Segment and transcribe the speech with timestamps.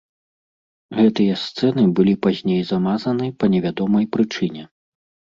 [0.99, 4.63] Гэтыя сцэны былі пазней замазаны па невядомай прычыне.